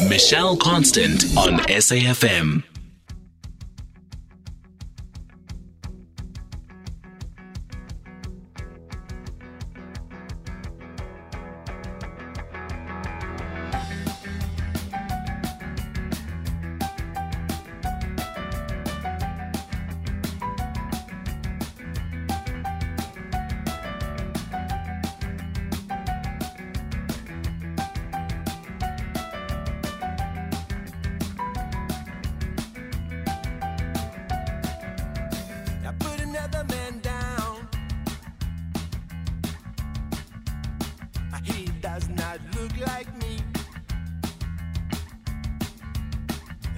[0.00, 2.77] Michelle Constant on SAFM.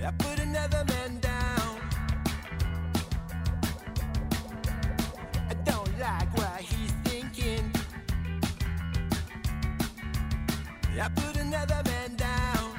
[0.03, 1.81] I put another man down.
[5.51, 7.71] I don't like what he's thinking.
[10.99, 12.73] I put another man down.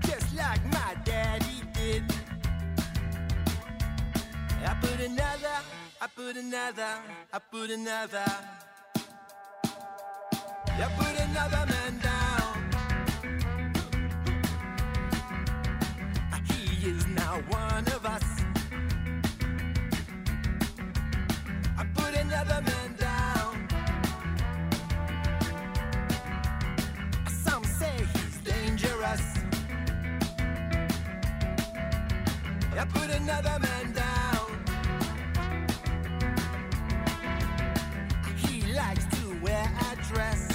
[0.00, 2.02] Just like my daddy did.
[4.66, 5.56] I put another,
[6.00, 6.92] I put another,
[7.32, 8.26] I put another.
[10.80, 11.77] I put another man
[33.28, 34.64] another man down.
[38.36, 40.48] He likes to wear a dress.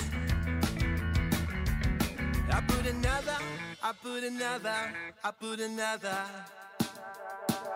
[2.52, 3.38] I put another,
[3.84, 4.92] I put another,
[5.24, 6.18] I put another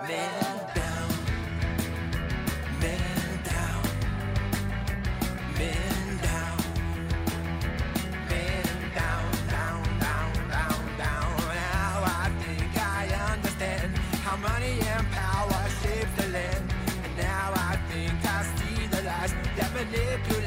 [0.07, 0.86] man down.
[19.91, 20.46] Manipulate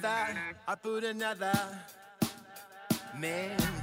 [0.00, 1.52] another, I put another
[3.18, 3.56] man.
[3.58, 3.79] Man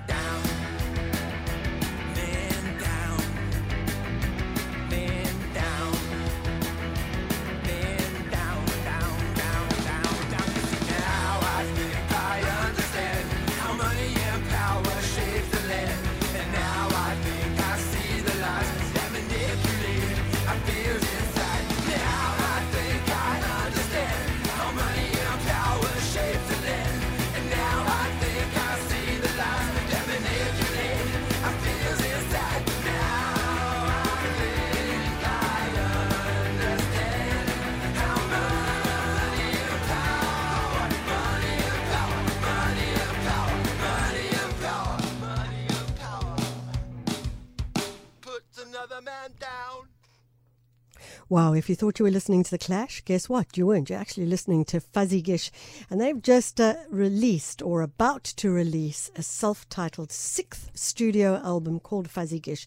[51.57, 53.57] if you thought you were listening to The Clash, guess what?
[53.57, 53.89] You weren't.
[53.89, 55.49] You're actually listening to Fuzigish.
[55.89, 61.79] And they've just uh, released or about to release a self titled sixth studio album
[61.79, 62.65] called Fuzigish.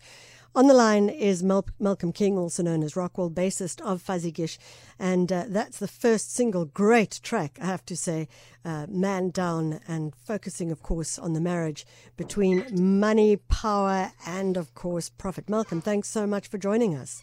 [0.53, 4.59] On the line is Mel- Malcolm King, also known as Rockwell, bassist of Fuzigish.
[4.99, 6.65] And uh, that's the first single.
[6.65, 8.27] Great track, I have to say.
[8.65, 12.67] Uh, Man Down, and focusing, of course, on the marriage between
[13.01, 15.49] money, power, and, of course, profit.
[15.49, 17.23] Malcolm, thanks so much for joining us.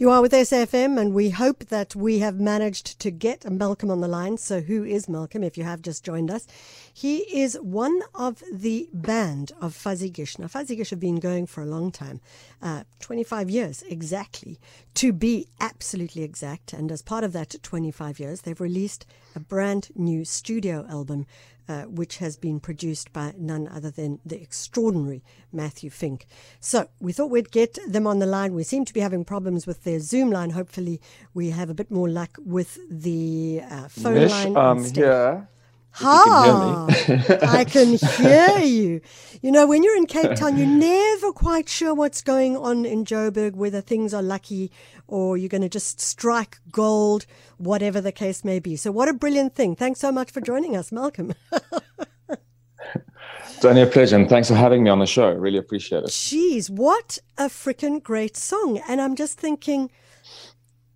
[0.00, 4.00] You are with SFM, and we hope that we have managed to get Malcolm on
[4.00, 4.38] the line.
[4.38, 6.46] So, who is Malcolm if you have just joined us?
[6.94, 10.38] He is one of the band of Fuzigish.
[10.38, 12.20] Now, Fuzzy Gish have been going for a long time
[12.62, 14.60] uh, 25 years exactly,
[14.94, 16.72] to be absolutely exact.
[16.72, 19.04] And as part of that 25 years, they've released
[19.34, 21.26] a brand new studio album
[21.68, 25.22] uh, which has been produced by none other than the extraordinary
[25.52, 26.26] Matthew Fink.
[26.60, 28.54] So we thought we'd get them on the line.
[28.54, 30.50] We seem to be having problems with their Zoom line.
[30.50, 31.00] Hopefully,
[31.34, 34.56] we have a bit more luck with the uh, phone Mish, line.
[34.56, 34.96] um, instead.
[34.96, 35.48] here.
[35.92, 36.86] Ha!
[37.42, 39.00] I can hear you.
[39.42, 43.04] You know, when you're in Cape Town, you're never quite sure what's going on in
[43.04, 44.70] Joburg, whether things are lucky
[45.08, 47.24] or you're going to just strike gold,
[47.56, 48.76] whatever the case may be.
[48.76, 49.74] So, what a brilliant thing.
[49.74, 51.32] Thanks so much for joining us, Malcolm.
[53.56, 55.30] It's only a pleasure, and thanks for having me on the show.
[55.32, 56.10] Really appreciate it.
[56.10, 58.80] Jeez, what a freaking great song.
[58.88, 59.90] And I'm just thinking,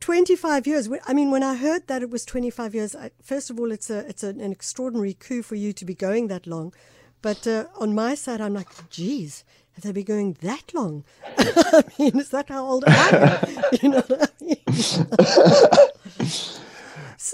[0.01, 0.89] 25 years.
[1.07, 3.89] I mean, when I heard that it was 25 years, I, first of all, it's
[3.89, 6.75] a it's an, an extraordinary coup for you to be going that long.
[7.23, 9.45] But uh, on my side, I'm like, geez,
[9.75, 11.05] have they been going that long?
[11.39, 13.65] I mean, is that how old I am?
[13.83, 15.79] you know what I mean?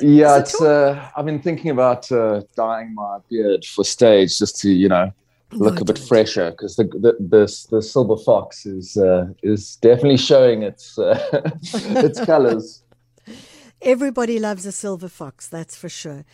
[0.00, 0.60] Yeah, so it's.
[0.60, 5.12] Uh, I've been thinking about uh, dyeing my beard for stage, just to you know
[5.58, 6.08] look No, a bit don't.
[6.08, 11.18] fresher, because the, the the the silver fox is uh, is definitely showing its uh,
[12.02, 12.82] its colours.
[13.82, 16.24] Everybody loves a silver fox, that's for sure.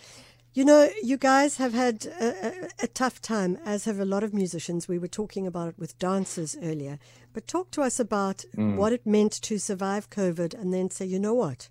[0.54, 4.22] You know, you guys have had a, a, a tough time, as have a lot
[4.22, 4.88] of musicians.
[4.88, 6.98] We were talking about it with dancers earlier.
[7.32, 11.18] But talk to us about what it meant to survive COVID and then say, you
[11.18, 11.68] know what?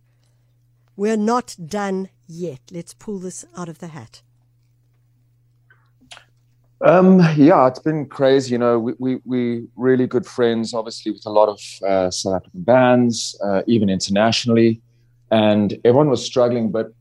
[0.95, 2.59] We're not done yet.
[2.71, 4.21] Let's pull this out of the hat.
[6.85, 8.51] Um, yeah, it's been crazy.
[8.51, 12.35] You know, we, we, we really good friends, obviously, with a lot of uh, South
[12.35, 14.81] African bands, uh, even internationally.
[15.31, 16.71] And everyone was struggling.
[16.71, 16.93] But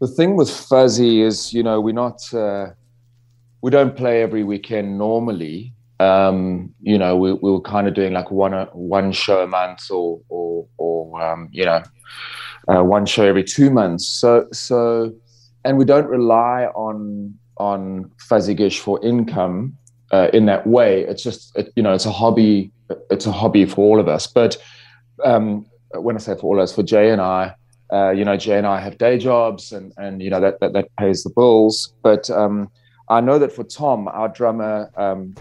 [0.00, 2.70] the thing with Fuzzy is, you know, we're not, uh,
[3.62, 5.72] we don't play every weekend normally.
[5.98, 9.90] Um, you know, we, we were kind of doing like one, one show a month
[9.90, 11.82] or, or, or um, you know,
[12.70, 14.06] uh, one show every two months.
[14.06, 15.12] So, so,
[15.64, 19.76] and we don't rely on on Fuzigish for income
[20.12, 21.02] uh, in that way.
[21.02, 22.72] It's just, it, you know, it's a hobby.
[23.10, 24.26] It's a hobby for all of us.
[24.26, 24.56] But
[25.24, 27.54] um, when I say for all of us, for Jay and I,
[27.92, 30.72] uh, you know, Jay and I have day jobs, and and you know that that,
[30.72, 31.92] that pays the bills.
[32.02, 32.70] But um,
[33.08, 35.34] I know that for Tom, our drummer, um,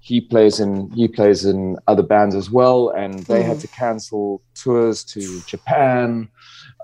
[0.00, 4.42] he plays in he plays in other bands as well, and they had to cancel
[4.54, 6.28] tours to Japan.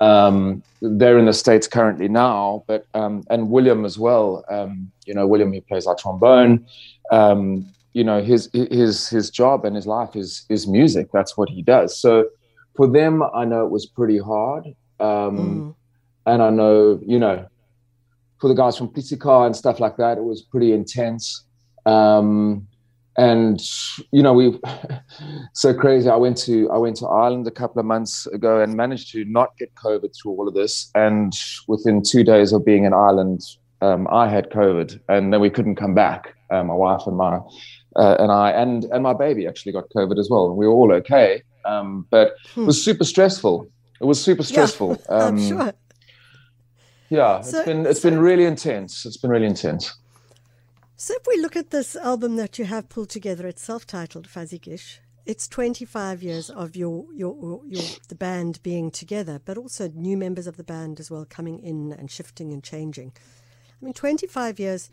[0.01, 4.45] Um, they're in the states currently now, but um, and William as well.
[4.49, 6.67] Um, you know, William he plays our trombone.
[7.11, 11.09] Um, you know, his his his job and his life is is music.
[11.13, 11.99] That's what he does.
[11.99, 12.27] So
[12.77, 14.65] for them, I know it was pretty hard.
[15.01, 15.75] Um,
[16.27, 17.47] And I know, you know,
[18.41, 21.45] for the guys from Pitsika and stuff like that, it was pretty intense.
[21.87, 22.67] Um,
[23.19, 23.61] and
[24.13, 24.59] you know, we
[25.53, 26.09] so crazy.
[26.09, 29.25] I went to I went to Ireland a couple of months ago and managed to
[29.25, 30.91] not get COVID through all of this.
[30.95, 31.33] And
[31.69, 33.41] within two days of being in Ireland,
[33.81, 36.35] um, I had COVID, and then we couldn't come back.
[36.51, 37.39] Uh, my wife and my
[37.97, 40.47] uh, and I and and my baby actually got COVID as well.
[40.49, 43.67] and We were all okay, um, but it was super stressful.
[44.01, 44.95] It was super stressful.
[45.09, 45.13] Hmm.
[45.13, 45.73] Yeah, Um, sure.
[47.09, 49.07] Yeah, So- it's been it's so- been really intense.
[49.07, 49.93] It's been really intense.
[50.97, 54.99] So if we look at this album that you have pulled together, it's self-titled Fuzigish.
[55.27, 60.47] It's 25 years of your, your your the band being together, but also new members
[60.47, 63.13] of the band as well coming in and shifting and changing.
[63.83, 64.91] I mean, 25 years.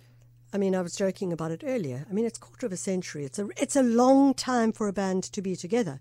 [0.52, 2.06] I mean, I was joking about it earlier.
[2.10, 3.26] I mean, it's quarter of a century.
[3.26, 6.00] It's a it's a long time for a band to be together,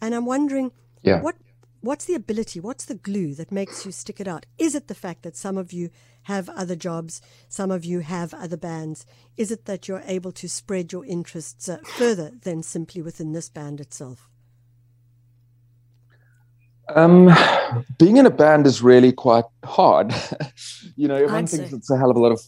[0.00, 1.22] and I'm wondering Yeah.
[1.22, 1.36] what
[1.80, 4.44] what's the ability, what's the glue that makes you stick it out?
[4.58, 5.88] Is it the fact that some of you
[6.24, 9.06] have other jobs, some of you have other bands?
[9.36, 13.48] Is it that you're able to spread your interests uh, further than simply within this
[13.48, 14.28] band itself?
[16.94, 17.30] Um,
[17.98, 20.12] being in a band is really quite hard.
[20.96, 22.40] you know, everyone thinks it's a hell of a lot of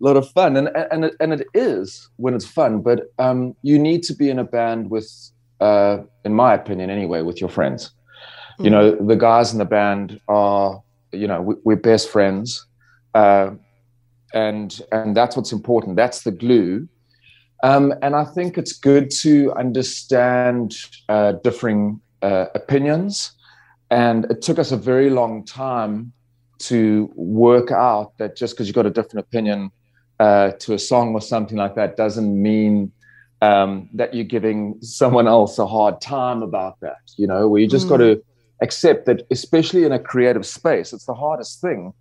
[0.00, 2.80] lot of fun, and and it, and it is when it's fun.
[2.80, 5.08] But um, you need to be in a band with,
[5.60, 7.92] uh, in my opinion, anyway, with your friends.
[8.60, 12.64] You know, the guys in the band are, you know, we, we're best friends,
[13.14, 13.50] uh,
[14.32, 15.96] and and that's what's important.
[15.96, 16.88] That's the glue.
[17.62, 20.76] Um, and I think it's good to understand
[21.08, 23.32] uh, differing uh, opinions.
[23.90, 26.12] And it took us a very long time
[26.58, 29.70] to work out that just because you've got a different opinion
[30.20, 32.92] uh, to a song or something like that doesn't mean
[33.40, 36.98] um, that you're giving someone else a hard time about that.
[37.16, 38.22] You know, we just got to
[38.62, 41.92] accept that, especially in a creative space, it's the hardest thing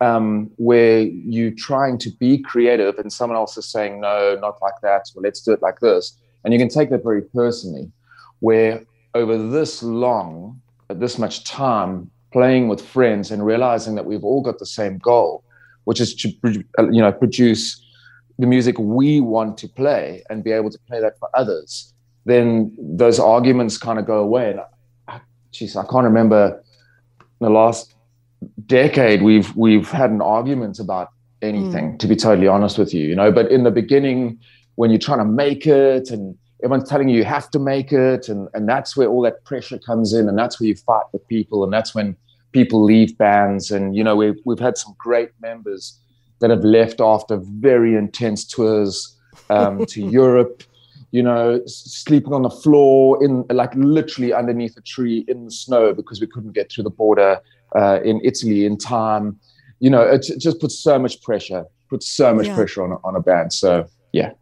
[0.00, 4.74] um, where you're trying to be creative and someone else is saying, no, not like
[4.82, 6.16] that, or let's do it like this.
[6.44, 7.90] And you can take that very personally,
[8.40, 14.42] where over this long, this much time playing with friends and realizing that we've all
[14.42, 15.44] got the same goal,
[15.84, 17.80] which is to you know produce
[18.38, 21.92] the music we want to play and be able to play that for others,
[22.24, 24.50] then those arguments kind of go away.
[24.50, 24.60] And
[25.06, 25.20] I,
[25.52, 26.62] geez, I can't remember
[27.40, 27.93] the last
[28.66, 31.08] decade we've we've had an argument about
[31.42, 31.92] anything.
[31.92, 31.98] Mm.
[31.98, 33.30] To be totally honest with you, you know.
[33.30, 34.38] But in the beginning,
[34.76, 38.28] when you're trying to make it and everyone's telling you you have to make it
[38.28, 41.26] and, and that's where all that pressure comes in and that's where you fight with
[41.28, 42.16] people and that's when
[42.52, 46.00] people leave bands and you know we've, we've had some great members
[46.40, 49.16] that have left after very intense tours
[49.50, 50.62] um, to europe
[51.10, 55.92] you know sleeping on the floor in like literally underneath a tree in the snow
[55.92, 57.40] because we couldn't get through the border
[57.74, 59.38] uh, in italy in time
[59.80, 62.54] you know it, it just puts so much pressure puts so much yeah.
[62.54, 64.32] pressure on, on a band so yeah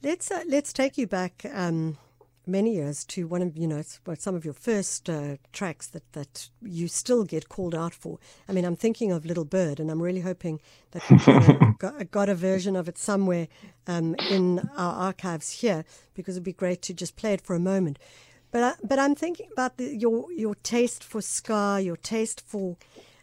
[0.00, 1.98] Let's uh, let's take you back um,
[2.46, 3.82] many years to one of you know
[4.16, 8.20] some of your first uh, tracks that that you still get called out for.
[8.48, 10.60] I mean, I'm thinking of Little Bird, and I'm really hoping
[10.92, 13.48] that we got, got, a version of it somewhere
[13.88, 17.60] um, in our archives here because it'd be great to just play it for a
[17.60, 17.98] moment.
[18.50, 22.76] But I, but I'm thinking about the, your your taste for ska, your taste for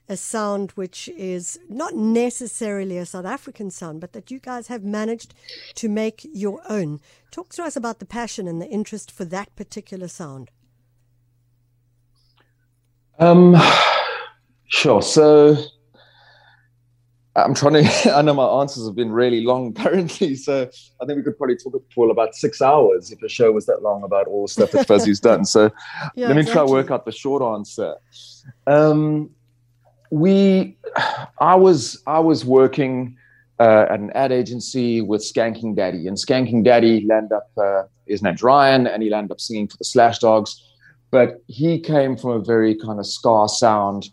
[0.07, 4.83] a sound which is not necessarily a South African sound, but that you guys have
[4.83, 5.33] managed
[5.75, 6.99] to make your own.
[7.31, 10.51] Talk to us about the passion and the interest for that particular sound.
[13.17, 13.55] Um,
[14.67, 15.01] sure.
[15.01, 15.57] So
[17.35, 18.11] I'm trying to.
[18.15, 20.69] I know my answers have been really long currently, so
[21.01, 23.81] I think we could probably talk for about six hours if a show was that
[23.81, 25.45] long about all the stuff that Fuzzy's done.
[25.45, 25.71] So
[26.15, 26.53] yeah, let me exactly.
[26.53, 27.95] try to work out the short answer.
[28.67, 29.31] Um,
[30.11, 30.77] we
[31.39, 33.17] i was i was working
[33.59, 38.21] uh, at an ad agency with skanking daddy and skanking daddy landed up uh, his
[38.21, 40.63] name's ryan and he landed up singing for the slash dogs
[41.11, 44.09] but he came from a very kind of ska sound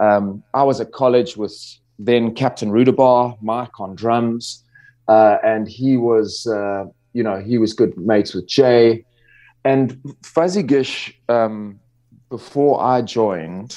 [0.00, 1.54] um, i was at college with
[1.98, 4.62] then captain rudabar mike on drums
[5.08, 9.04] uh, and he was uh, you know he was good mates with jay
[9.64, 11.80] and Fuzigish um,
[12.28, 13.76] before i joined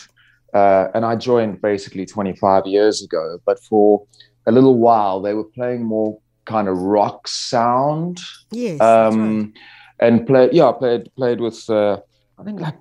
[0.54, 3.40] uh, and I joined basically 25 years ago.
[3.46, 4.06] But for
[4.46, 8.20] a little while, they were playing more kind of rock sound.
[8.52, 8.82] Yes.
[8.82, 9.54] Um, right.
[10.00, 12.00] And played, yeah, played played with uh,
[12.38, 12.76] I think like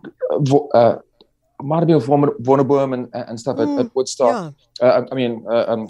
[1.60, 4.54] might have been with Wonderboom and, and stuff mm, at, at, Woodstock.
[4.80, 4.86] Yeah.
[4.86, 5.88] Uh, I mean, uh, um,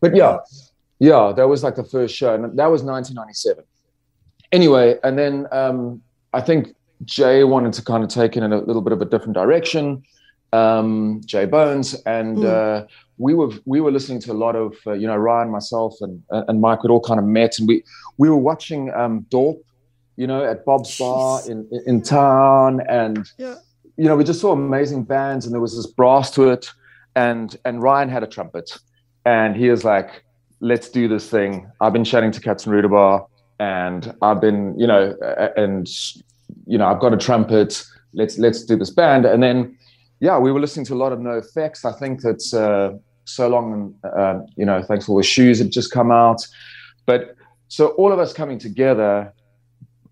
[0.00, 0.38] but yeah,
[0.98, 3.64] yeah, that was like the first show, and that was 1997.
[4.52, 8.58] Anyway, and then um, I think Jay wanted to kind of take it in a
[8.58, 10.02] little bit of a different direction
[10.52, 12.44] um, Jay Bones, and mm.
[12.44, 12.86] uh,
[13.18, 16.22] we were we were listening to a lot of uh, you know Ryan, myself, and
[16.30, 16.82] and Mike.
[16.82, 17.84] We'd all kind of met, and we
[18.16, 19.60] we were watching um, Dorp,
[20.16, 20.98] you know, at Bob's Jeez.
[20.98, 23.56] Bar in in town, and yeah.
[23.98, 26.70] You know we just saw amazing bands, and there was this brass to it,
[27.16, 28.78] and and Ryan had a trumpet,
[29.26, 30.24] and he was like,
[30.60, 33.26] "Let's do this thing." I've been chatting to Captain Rudabar,
[33.58, 35.14] and I've been you know,
[35.56, 35.86] and
[36.66, 37.84] you know I've got a trumpet.
[38.14, 39.76] Let's let's do this band, and then
[40.20, 41.84] yeah, we were listening to a lot of NOFX.
[41.84, 42.92] I think that's uh,
[43.24, 46.46] so long, uh, you know, thanks for the shoes had just come out.
[47.06, 47.36] But
[47.68, 49.32] so all of us coming together,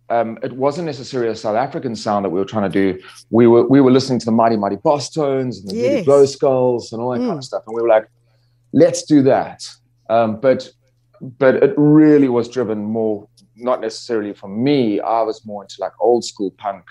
[0.08, 3.02] um, it wasn't necessarily a South African sound that we were trying to do.
[3.30, 6.04] We were we were listening to the Mighty Mighty Bosstones and the yes.
[6.04, 7.26] Glow Skulls and all that mm.
[7.26, 8.08] kind of stuff, and we were like,
[8.72, 9.68] let's do that.
[10.08, 10.70] Um, but
[11.20, 15.00] but it really was driven more not necessarily from me.
[15.00, 16.84] I was more into like old school punk.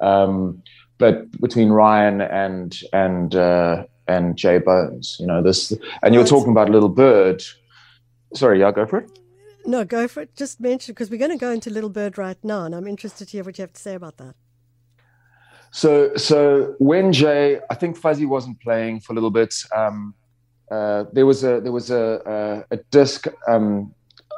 [0.00, 0.62] Um,
[0.98, 6.52] but between Ryan and and uh, and Jay Bones, you know this, and you're talking
[6.52, 7.42] about Little Bird.
[8.34, 9.18] Sorry, yeah, go for it.
[9.64, 10.36] No, go for it.
[10.36, 13.28] Just mention because we're going to go into Little Bird right now, and I'm interested
[13.28, 14.34] to hear what you have to say about that.
[15.70, 19.54] So, so when Jay, I think Fuzzy wasn't playing for a little bit.
[19.74, 20.14] Um,
[20.70, 23.26] uh, there was a there was a a, a disc.
[23.48, 23.94] Um,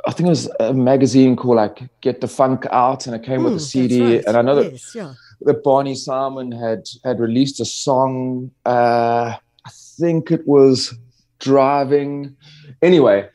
[0.06, 3.40] I think it was a magazine called like Get the Funk Out, and it came
[3.40, 4.16] mm, with a CD.
[4.16, 4.24] Right.
[4.26, 5.14] And I know that yes, yeah
[5.44, 8.50] that Barney Simon had had released a song.
[8.64, 10.94] Uh, I think it was
[11.38, 12.36] driving.
[12.82, 13.28] Anyway,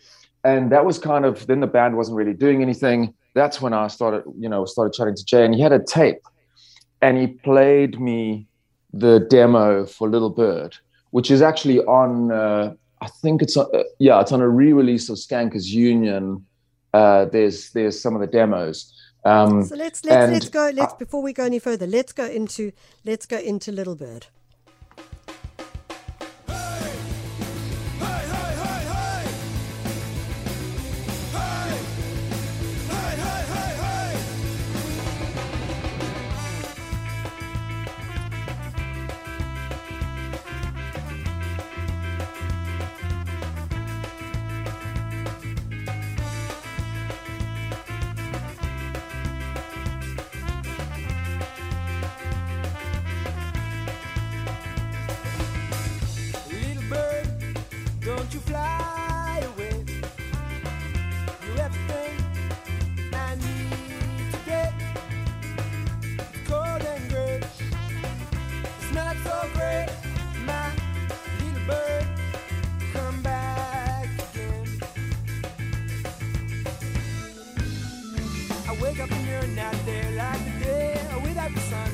[0.57, 3.13] and that was kind of then the band wasn't really doing anything.
[3.35, 6.21] That's when I started, you know, started chatting to Jay, and he had a tape,
[7.01, 8.47] and he played me
[8.93, 10.75] the demo for Little Bird,
[11.11, 12.31] which is actually on.
[12.31, 16.45] Uh, I think it's on, uh, yeah, it's on a re-release of Skankers Union.
[16.93, 18.93] Uh, there's there's some of the demos
[19.25, 20.71] um, so let's let's let's go.
[20.73, 22.71] Let's before we go any further, let's go into
[23.05, 24.27] let's go into Little Bird.
[79.27, 81.91] You're not there like the day without the sun.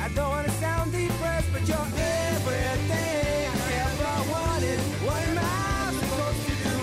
[0.00, 1.88] I don't wanna sound depressed, but you're
[2.36, 4.78] everything I ever wanted.
[5.06, 6.76] What am I supposed to do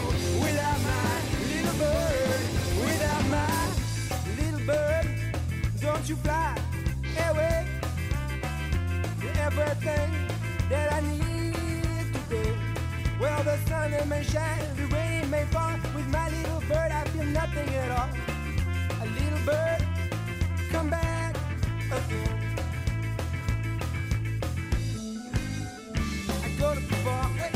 [0.46, 1.10] without my
[1.52, 2.42] little bird?
[2.86, 3.56] Without my
[4.40, 5.06] little bird,
[5.80, 6.56] don't you fly
[7.30, 7.68] away?
[9.22, 10.10] You're everything
[10.70, 12.54] that I need today.
[13.20, 15.78] Well, the sun may shine, the rain may fall.
[15.96, 18.11] With my little bird, I feel nothing at all.
[19.44, 21.36] Come back
[21.92, 22.40] again.
[26.30, 27.51] I go to the bar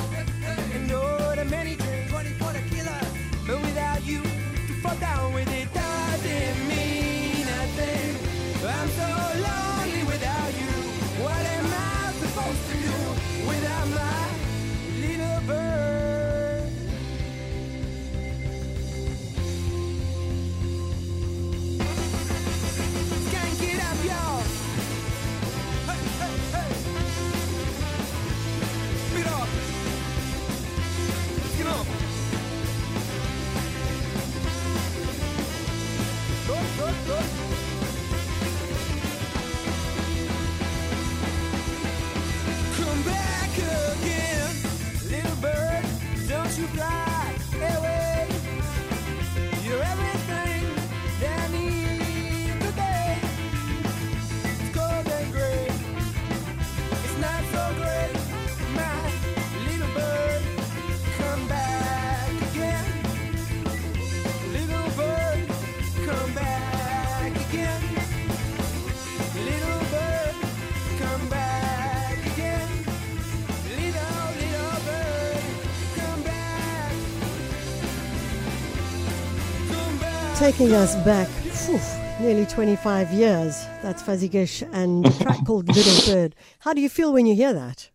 [80.46, 81.80] Taking us back phew,
[82.20, 83.66] nearly 25 years.
[83.82, 86.36] That's Fuzigish and a track called Little Bird.
[86.60, 87.90] How do you feel when you hear that?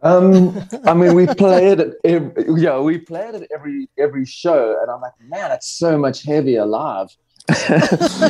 [0.00, 1.80] Um, I mean, we play it.
[1.80, 5.68] At every, yeah, we play it at every every show, and I'm like, man, it's
[5.70, 7.08] so much heavier live.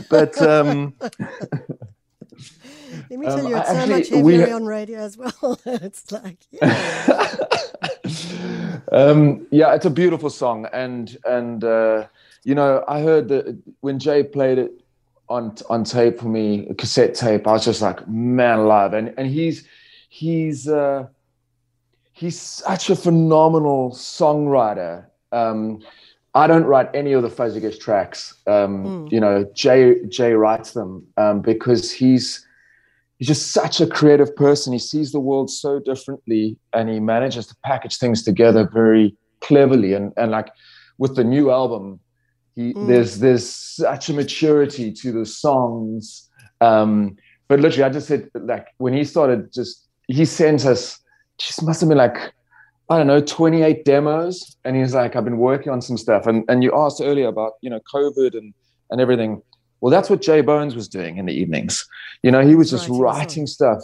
[0.08, 0.94] but um,
[3.10, 5.60] Let me tell Um, you, it's so much heavier ha- on radio as well.
[5.66, 7.36] it's like, yeah.
[8.92, 12.06] Um, yeah, it's a beautiful song, and and uh,
[12.44, 14.72] you know, I heard that when Jay played it
[15.28, 19.28] on on tape for me, cassette tape, I was just like, man, alive, and and
[19.28, 19.66] he's
[20.08, 21.06] he's uh,
[22.12, 25.04] he's such a phenomenal songwriter.
[25.32, 25.82] Um,
[26.34, 28.34] I don't write any of the Fuzigish tracks.
[28.46, 32.46] Um, You know, Jay Jay writes them um, because he's
[33.18, 34.72] he's just such a creative person.
[34.72, 39.94] He sees the world so differently, and he manages to package things together very cleverly.
[39.94, 40.48] And and like
[40.98, 42.00] with the new album,
[42.56, 46.28] he there's there's such a maturity to the songs.
[46.60, 47.16] Um,
[47.48, 50.98] but literally, I just said like when he started, just he sent us
[51.38, 52.34] just must have been like
[52.90, 54.56] I don't know, 28 demos.
[54.64, 56.26] And he's like, I've been working on some stuff.
[56.26, 58.54] And and you asked earlier about, you know, COVID and
[58.90, 59.42] and everything.
[59.80, 61.86] Well, that's what Jay Bones was doing in the evenings.
[62.22, 63.82] You know, he was just Writing writing stuff,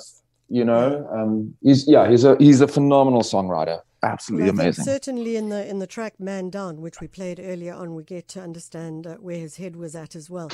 [0.48, 1.08] you know.
[1.12, 3.80] Um he's yeah, he's a he's a phenomenal songwriter.
[4.02, 4.84] Absolutely Well, amazing.
[4.84, 8.28] certainly in the in the track "Man Down," which we played earlier on, we get
[8.28, 10.50] to understand uh, where his head was at as well.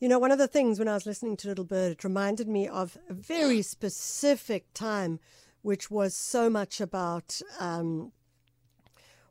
[0.00, 2.48] You know, one of the things when I was listening to Little Bird, it reminded
[2.48, 5.18] me of a very specific time,
[5.62, 7.40] which was so much about.
[7.58, 8.12] Um,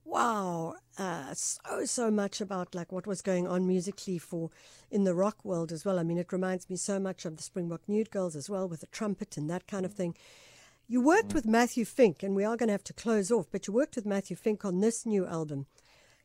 [0.05, 4.49] wow, uh, so so much about like what was going on musically for
[4.91, 5.97] in the rock world as well.
[5.97, 8.81] I mean, it reminds me so much of the Springbok Nude Girls as well, with
[8.81, 10.15] the trumpet and that kind of thing.
[10.87, 13.47] You worked with Matthew Fink, and we are going to have to close off.
[13.51, 15.67] But you worked with Matthew Fink on this new album.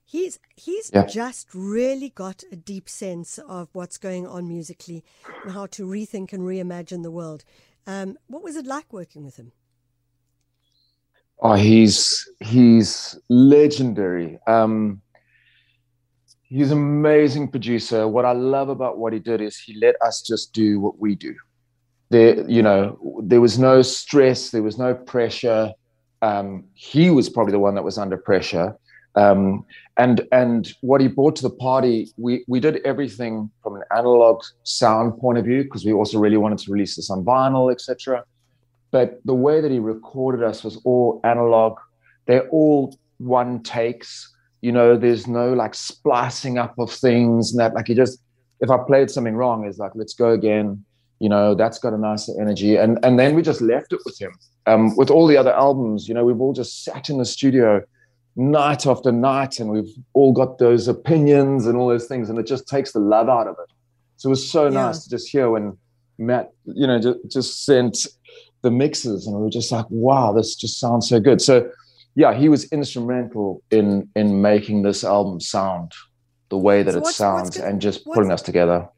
[0.04, 1.06] He's he's Yeah.
[1.06, 5.04] just really got a deep sense of what's going on musically
[5.42, 7.44] and how to rethink and reimagine the world.
[7.86, 9.52] Um, what was it like working with him?
[11.40, 14.38] Oh, he's he's legendary.
[14.46, 15.02] Um,
[16.44, 18.06] he's an amazing producer.
[18.06, 21.14] What I love about what he did is he let us just do what we
[21.14, 21.34] do.
[22.10, 25.72] There, you know, there was no stress, there was no pressure.
[26.22, 28.76] Um, he was probably the one that was under pressure.
[29.16, 29.64] Um,
[29.96, 34.42] and and what he brought to the party, we we did everything from an analog
[34.62, 38.24] sound point of view because we also really wanted to release this on vinyl, etc
[38.94, 41.80] but the way that he recorded us was all analog.
[42.26, 44.32] They're all one takes.
[44.60, 47.74] You know, there's no like splicing up of things and that.
[47.74, 48.20] Like he just,
[48.60, 50.84] if I played something wrong, it's like let's go again.
[51.18, 54.16] You know, that's got a nicer energy, and and then we just left it with
[54.20, 54.32] him.
[54.66, 57.82] Um, with all the other albums, you know, we've all just sat in the studio
[58.36, 62.46] night after night, and we've all got those opinions and all those things, and it
[62.46, 63.70] just takes the love out of it.
[64.18, 64.84] So it was so Yeah.
[64.84, 65.76] nice to just hear when
[66.16, 68.06] Matt, you know, just, just sent
[68.64, 71.40] the mixes, and we were just like, wow, this just sounds so good.
[71.40, 71.70] So
[72.16, 75.92] yeah, he was instrumental in in making this album sound
[76.48, 78.88] the way that So it sounds gonna- and just putting us together.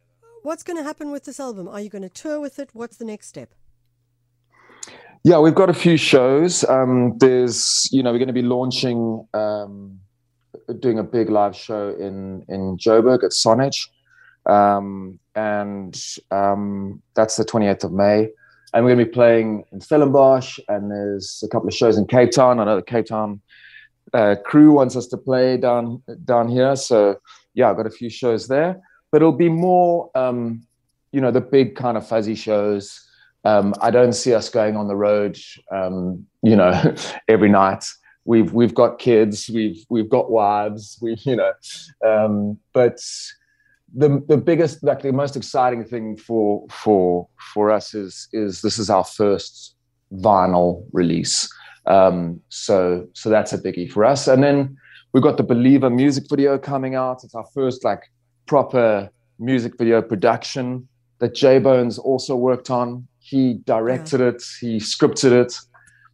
[0.43, 1.67] What's going to happen with this album?
[1.67, 2.71] Are you going to tour with it?
[2.73, 3.51] What's the next step?
[5.25, 6.63] Yeah, we've got a few shows.
[6.69, 9.99] Um, there's, you know, we're going to be launching, um,
[10.79, 13.81] doing a big live show in in Joburg at Sonage,
[14.57, 15.95] um, and
[16.31, 18.29] um, that's the 28th of May.
[18.77, 22.07] And we're going to be playing in Stellenbosch, and there's a couple of shows in
[22.07, 22.61] Cape Town.
[22.61, 23.41] I know the Cape Town
[24.13, 27.17] uh, crew wants us to play down down here, so
[27.55, 28.79] yeah, I've got a few shows there.
[29.11, 30.67] But it'll be more, um,
[31.11, 33.03] you know, the big kind of fuzzy shows.
[33.47, 35.39] Um, I don't see us going on the road,
[35.73, 36.95] um, you know,
[37.29, 37.87] every night.
[38.27, 41.53] We've we've got kids, we've we've got wives, we you know,
[42.05, 43.01] um, but
[43.95, 48.79] the the biggest, like the most exciting thing for for for us is is this
[48.79, 49.77] is our first
[50.13, 51.53] vinyl release.
[51.87, 54.27] Um, so so that's a biggie for us.
[54.29, 54.77] And then
[55.13, 57.23] we've got the Believer music video coming out.
[57.25, 58.11] It's our first like
[58.47, 63.07] proper music video production that J Bones also worked on.
[63.19, 65.57] He directed it, he scripted it.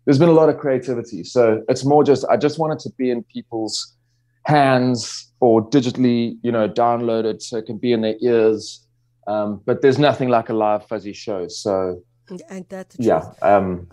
[0.04, 1.24] There's been a lot of creativity.
[1.24, 3.96] So it's more just I just wanted to be in people's
[4.44, 8.86] hands or digitally, you know, downloaded so it can be in their ears.
[9.26, 11.48] Um, but there's nothing like a live fuzzy show.
[11.48, 12.02] So
[12.48, 13.88] And- that's yeah, um,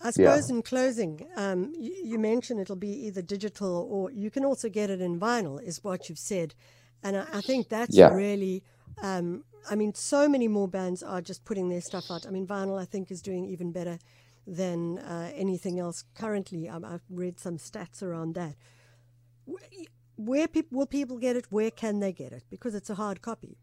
[0.00, 4.44] I suppose in closing, um, you, you mentioned it'll be either digital or you can
[4.44, 6.54] also get it in vinyl, is what you've said.
[7.02, 8.12] And I, I think that's Yeah.
[8.12, 8.62] really,
[9.02, 12.26] um, I mean, so many more bands are just putting their stuff out.
[12.26, 13.98] I mean, vinyl, I think, is doing even better
[14.46, 16.68] than uh, anything else currently.
[16.68, 18.54] I've read some stats around that.
[19.46, 19.84] Wh-
[20.16, 21.46] Where peop will people get it?
[21.50, 22.44] Where can they get it?
[22.50, 23.56] Because it's a hard copy.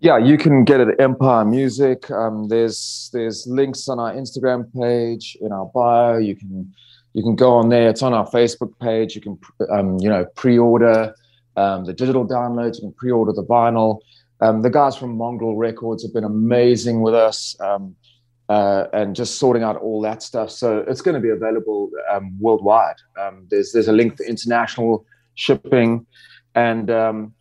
[0.00, 2.10] yeah, you can get it at Empire Music.
[2.10, 6.18] Um, there's there's links on our Instagram page in our bio.
[6.18, 6.72] You can
[7.14, 7.88] you can go on there.
[7.88, 9.14] It's on our Facebook page.
[9.16, 9.38] You can
[9.70, 11.14] um, you know pre-order
[11.56, 12.74] um, the digital downloads.
[12.76, 14.00] You can pre-order the vinyl.
[14.42, 17.96] Um, the guys from Mongrel Records have been amazing with us um,
[18.48, 20.50] uh, and just sorting out all that stuff.
[20.50, 22.96] So it's going to be available um, worldwide.
[23.20, 25.04] Um, there's there's a link for international
[25.34, 26.06] shipping,
[26.54, 27.34] and um,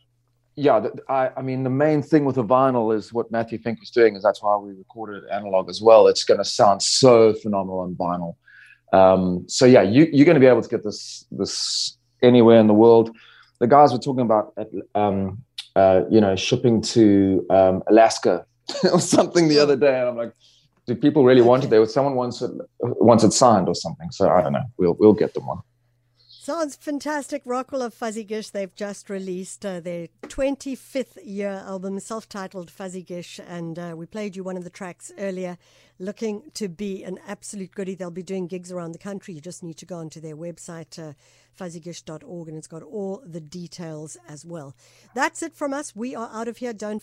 [0.55, 3.79] yeah, th- I, I mean, the main thing with the vinyl is what Matthew Fink
[3.79, 6.07] was doing, is that's why we recorded analog as well.
[6.07, 8.35] It's going to sound so phenomenal on vinyl.
[8.93, 12.67] Um, so yeah, you, you're going to be able to get this this anywhere in
[12.67, 13.11] the world.
[13.59, 14.53] The guys were talking about,
[14.95, 15.43] um,
[15.75, 18.45] uh, you know, shipping to um, Alaska
[18.91, 20.33] or something the other day, and I'm like,
[20.87, 21.85] do people really want it there?
[21.85, 24.11] Someone wants it wants it signed or something.
[24.11, 24.65] So I don't know.
[24.77, 25.59] We'll we'll get them one.
[26.45, 27.41] Sounds fantastic.
[27.43, 33.79] Rockwell of Fuzigish, they've just released uh, their 25th year album, self titled Fuzigish, and
[33.79, 35.57] uh, we played you one of the tracks earlier.
[35.97, 37.95] Looking to be an absolute goodie.
[37.95, 39.33] They'll be doing gigs around the country.
[39.33, 41.13] You just need to go onto their website, uh,
[41.59, 44.75] fuzzygish.org, and it's got all the details as well.
[45.15, 45.95] That's it from us.
[45.95, 46.73] We are out of here.
[46.73, 47.01] Don't